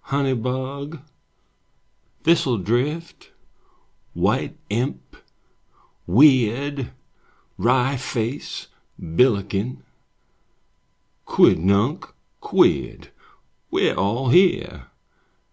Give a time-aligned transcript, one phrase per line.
[0.00, 0.98] Honey bug,
[2.24, 3.30] Thistledrift,
[4.12, 5.16] White imp,
[6.04, 6.90] Weird,
[7.60, 8.66] Wryface,
[9.00, 9.84] Billiken,
[11.28, 13.12] Quidnunc, Queered;
[13.70, 14.88] We 're all here.